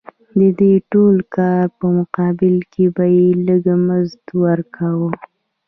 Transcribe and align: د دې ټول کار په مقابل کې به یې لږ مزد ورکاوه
د 0.39 0.41
دې 0.59 0.73
ټول 0.91 1.15
کار 1.35 1.65
په 1.79 1.85
مقابل 1.97 2.55
کې 2.71 2.85
به 2.95 3.05
یې 3.17 3.27
لږ 3.47 3.63
مزد 3.87 4.23
ورکاوه 4.43 5.09